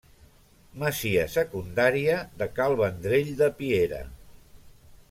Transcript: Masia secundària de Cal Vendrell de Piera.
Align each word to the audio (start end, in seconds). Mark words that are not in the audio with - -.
Masia 0.83 1.25
secundària 1.33 2.17
de 2.41 2.49
Cal 2.57 2.79
Vendrell 2.81 3.31
de 3.45 3.53
Piera. 3.61 4.03